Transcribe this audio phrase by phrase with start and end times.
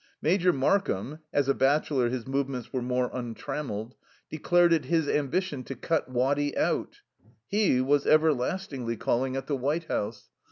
[0.19, 3.93] Major Markham as a bachelor his movements were more untrammelled
[4.31, 7.01] declared it his ambition to "cut Waddy out."
[7.45, 10.31] He was everlastingly calling at the White House.